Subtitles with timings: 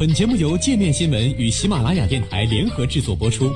[0.00, 3.52] 本节目由界面新闻与喜马拉雅电台联合制作播出。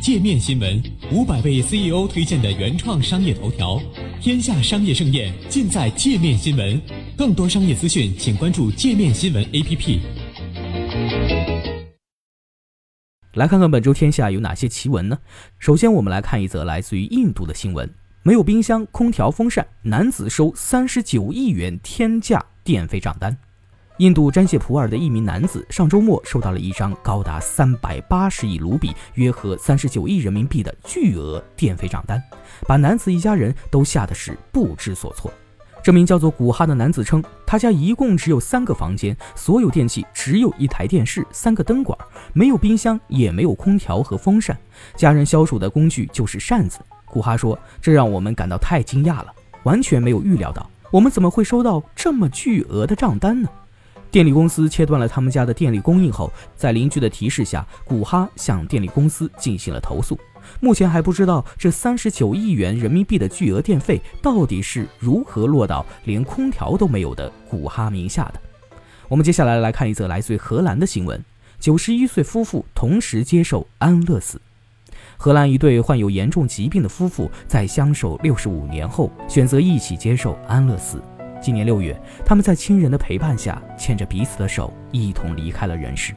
[0.00, 0.82] 界面新闻
[1.12, 3.78] 五百位 CEO 推荐的原创商业头条，
[4.18, 6.80] 天下商业盛宴尽在界面新闻。
[7.18, 9.98] 更多商业资讯，请关注界面新闻 APP。
[13.34, 15.18] 来看看本周天下有哪些奇闻呢？
[15.58, 17.94] 首先，我们来看一则来自于印度的新闻。
[18.28, 23.34] 没有冰箱、空调、风扇，男子收三十九亿元天价电费账单。
[23.96, 32.22] 印度詹谢普尔的一名男子上周末收到了一张高达三百八十亿卢比（约合三十九亿人民币）的巨额电费账单，
[32.66, 35.32] 把男子一家人都吓得是不知所措。
[35.82, 41.98] 这名叫做古哈的男子称，他家一共只有三个房间，所有电器只有一台电视、三个灯管，
[42.34, 44.54] 没有冰箱，也没有空调和风扇，
[44.96, 46.80] 家人消暑的工具就是扇子。
[47.10, 53.48] 古哈说：“这让我们感到太惊讶了，完全没有预料到，我们怎么会收到这么巨额的账单呢？”
[54.10, 60.18] 电力公司切断了他们家的电力供应后，在邻居的提示下，古哈向电力公司进行了投诉。
[60.60, 68.40] 目前还不知道这三十九亿元人民币的巨额电费到底是如何落到连空调都没有的古哈名下的。
[69.08, 71.22] 我们接下来来看一则来自荷兰的新闻：
[71.60, 74.40] 九十一岁夫妇同时接受安乐死。
[75.20, 81.02] 荷兰一对患有严重疾病的夫妇在相守六十五年后，选择一起接受安乐死。
[81.42, 86.14] 今年六月，他们在亲人的陪伴下，牵着彼此的手，一同离开了人世。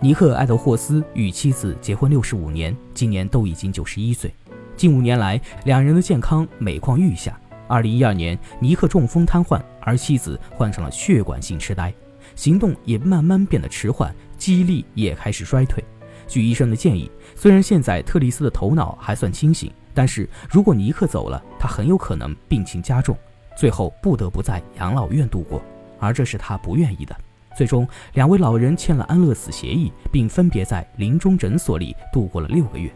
[0.00, 4.34] 尼克·艾德霍斯与妻子结婚六十五年，今年都已经九十一岁。
[4.76, 7.38] 近五年来，两人的健康每况愈下。
[7.68, 11.94] 二零一二年，尼克中风瘫痪，而妻子患上了血管性痴呆，
[12.34, 15.84] 行动也慢慢变得迟缓，记忆力也开始衰退。
[16.30, 23.18] 据医生的建议，虽然现在特丽斯的头脑还算清醒，但是如果尼克走了，他很有可能病情加重，
[23.56, 25.60] 最后不得不在养老院度过，
[25.98, 27.16] 而这是他不愿意的。
[27.56, 32.88] 最终，两位老人签了安乐死协议，并分别在临终诊所里度过了六个月。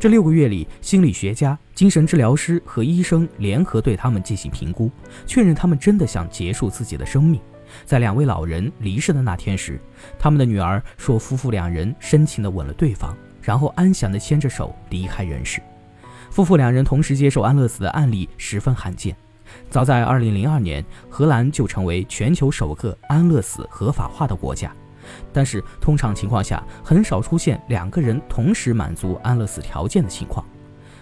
[0.00, 4.90] 这六个月里，心理学家、精神治疗师和医生联合对他们进行评估，
[5.24, 7.40] 确认他们真的想结束自己的生命。
[7.84, 9.80] 在两位老人离世的那天时，
[10.18, 15.60] 他们的女儿说：“夫妇两人深情地吻了对方，然后安详地牵着手离开人世。”
[16.30, 19.14] 夫妇两人同时接受安乐死的案例十分罕见。
[19.68, 24.74] 早在2002年，荷兰就成为全球首个安乐死合法化的国家。
[25.32, 30.46] 但是，通常情况下很少出现两个人同时满足安乐死条件的情况。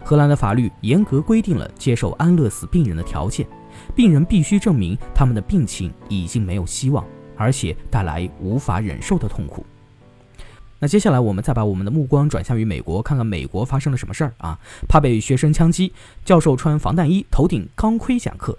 [0.02, 3.46] 荷兰的法律严格规定了接受安乐死病人的条件。
[3.94, 7.04] 病人必须证明他们的病情已经没有希望，
[7.36, 9.64] 而且带来无法忍受的痛苦。
[10.78, 14.58] 那接下来我们再把我们的目光转向于美国，看看美国发生了什么事儿啊？
[14.88, 15.92] 怕被学生枪击，
[16.24, 18.58] 教授穿防弹衣，头顶钢盔讲课。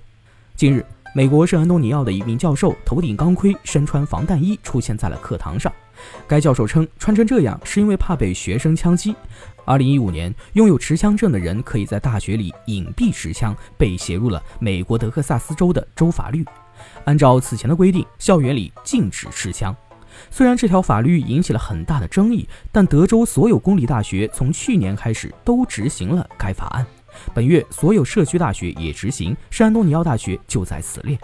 [0.56, 0.86] 近日，
[1.16, 5.74] 美国圣安东尼奥的一名教授头顶钢盔，身穿防弹衣出现在了课堂上。
[6.28, 9.16] 该教授称，穿成这样是因为怕被学生枪击。
[9.66, 16.44] 二零一五年，拥有持枪证的人可以在大学里隐蔽持枪，被写入了美国德克萨斯州的州法律。
[17.06, 19.76] 按照此前的规定，校园里禁止持枪。
[20.30, 26.86] 虽然这条法律引起了很大的争议，但德州所有公立大学从去年开始都执行了该法案。
[27.34, 31.18] 本月，所有社区大学也执行，圣安东尼奥大学就在此列。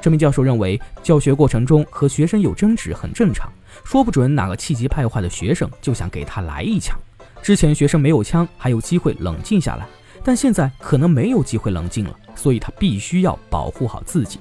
[0.00, 3.50] 这名教授认为，教学过程中和学生有争执很正常，
[3.84, 6.96] 说不准哪个气急败坏的学生就想给他来一枪。
[7.42, 9.86] 之前学生没有枪，还有机会冷静下来，
[10.22, 14.38] 但现在可能没有机会冷静了，所以他必须要保护好自己。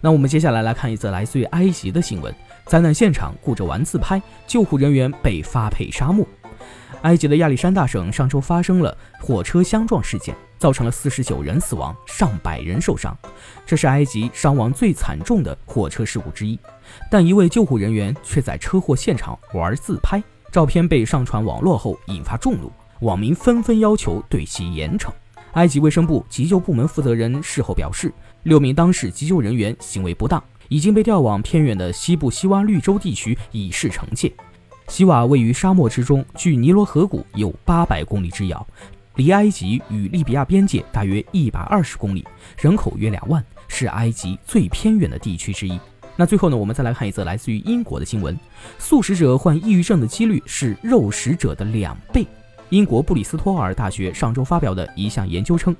[0.00, 2.32] 那我们接下来来看一则来自于埃及的新闻：
[2.66, 6.26] 灾难现场顾着玩自拍，救护人员被发配沙漠。
[7.02, 13.16] 埃及的亚历山大省上周发生了火车相撞事件，造成了四十九人死亡，上百人受伤，
[13.66, 16.58] 这是埃及伤亡最惨重的火车事故之一。
[17.10, 20.22] 但一位救护人员却在车祸现场玩自拍。
[20.52, 25.10] 照片被上传网络后引发众怒，网民纷纷要求对其严惩。
[25.52, 28.12] 埃及卫生部急救部门负责人事后表示，
[28.42, 34.32] 六名当事急救人员行为不当，已经被调往偏远的西部西洼绿洲地区以示惩戒。
[34.88, 38.66] 西瓦位于沙漠之中，距尼罗河谷有八百公里之遥，
[39.14, 42.24] 离埃及与利比亚边界大约一百二十公里，
[42.58, 45.80] 人口约两万，是埃及最偏远的地区之一。
[46.16, 48.38] 那最后呢，我们再来看一则来自于英国的新闻：
[48.78, 52.26] 素食者患抑郁症的几率是肉食者的两倍。
[52.70, 55.76] 英国布里斯托尔大学上周发表的一项研究称，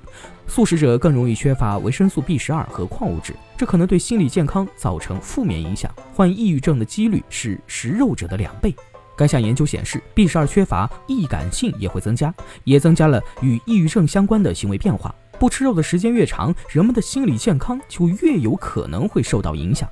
[0.47, 5.91] 素食者更容易缺乏维生素 B 十二和矿物质，这可能对心理健康造成负面影响。
[6.13, 8.73] 患抑郁症的几率是食肉者的两倍。
[9.17, 12.33] 该项研究显示，B 十二缺乏易感性也会增加，
[12.63, 15.13] 也增加了与抑郁症相关的行为变化。
[15.39, 19.89] 不吃肉的时间越长，人们的心理健康就越有可能会受到影响。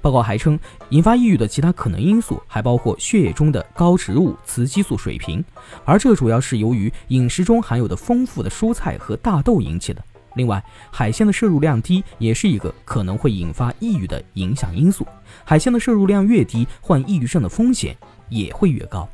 [0.00, 0.58] 报告还称，
[0.90, 5.44] 引发抑郁的其他可能因素还包括血液中的高植物雌激素水平，
[5.84, 10.04] 而这主要是由于饮食中含有的丰富的蔬菜和大豆引起的。
[10.34, 15.06] 另外，海鲜的摄入量低也是一个可能会引发抑郁的影响因素。
[15.44, 17.96] 海鲜的摄入量越低，患抑郁症的风险
[18.28, 19.08] 也会越高。